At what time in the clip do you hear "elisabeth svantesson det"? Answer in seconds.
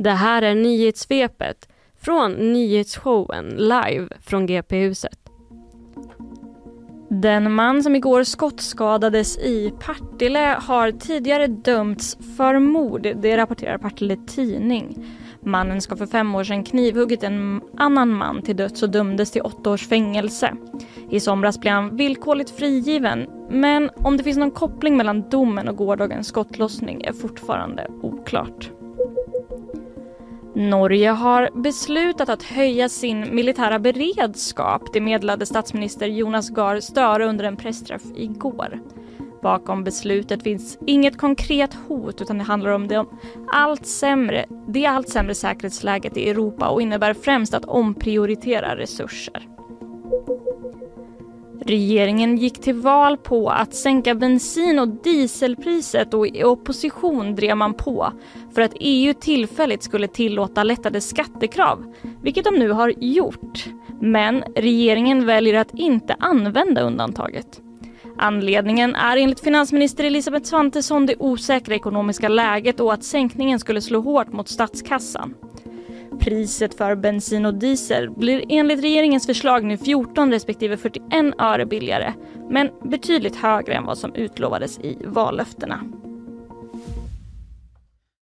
70.04-71.16